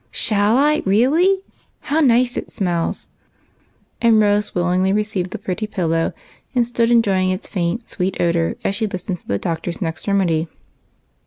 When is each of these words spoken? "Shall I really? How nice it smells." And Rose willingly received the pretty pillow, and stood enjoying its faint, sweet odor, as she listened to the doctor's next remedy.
"Shall 0.25 0.57
I 0.57 0.81
really? 0.83 1.41
How 1.81 1.99
nice 1.99 2.35
it 2.35 2.49
smells." 2.49 3.07
And 4.01 4.19
Rose 4.19 4.55
willingly 4.55 4.91
received 4.91 5.29
the 5.29 5.37
pretty 5.37 5.67
pillow, 5.67 6.13
and 6.55 6.65
stood 6.65 6.89
enjoying 6.89 7.29
its 7.29 7.47
faint, 7.47 7.87
sweet 7.87 8.19
odor, 8.19 8.57
as 8.63 8.73
she 8.73 8.87
listened 8.87 9.19
to 9.19 9.27
the 9.27 9.37
doctor's 9.37 9.79
next 9.79 10.07
remedy. 10.07 10.47